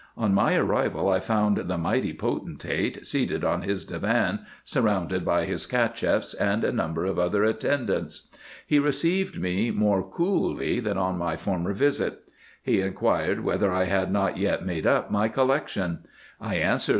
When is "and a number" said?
6.33-7.05